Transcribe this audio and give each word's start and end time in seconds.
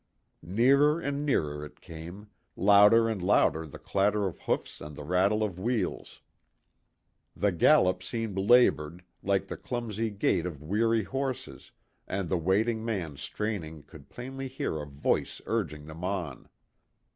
Nearer 0.41 0.99
and 0.99 1.23
nearer 1.27 1.63
it 1.63 1.79
came, 1.79 2.25
louder 2.55 3.07
and 3.07 3.21
louder 3.21 3.67
the 3.67 3.77
clatter 3.77 4.25
of 4.25 4.39
hoofs 4.39 4.81
and 4.81 4.95
the 4.95 5.03
rattle 5.03 5.43
of 5.43 5.59
wheels. 5.59 6.21
The 7.35 7.51
gallop 7.51 8.01
seemed 8.01 8.35
labored, 8.35 9.03
like 9.21 9.45
the 9.45 9.57
clumsy 9.57 10.09
gait 10.09 10.47
of 10.47 10.63
weary 10.63 11.03
horses, 11.03 11.71
and 12.07 12.29
the 12.29 12.37
waiting 12.39 12.83
man 12.83 13.15
straining 13.17 13.83
could 13.83 14.09
plainly 14.09 14.47
hear 14.47 14.79
a 14.81 14.87
voice 14.87 15.39
urging 15.45 15.85
them 15.85 16.03
on. 16.03 16.49